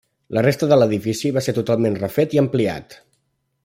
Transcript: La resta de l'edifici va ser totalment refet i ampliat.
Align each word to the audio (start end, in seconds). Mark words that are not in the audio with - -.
La 0.37 0.43
resta 0.45 0.69
de 0.71 0.77
l'edifici 0.79 1.33
va 1.37 1.45
ser 1.49 1.55
totalment 1.59 2.01
refet 2.01 2.37
i 2.39 2.43
ampliat. 2.47 3.03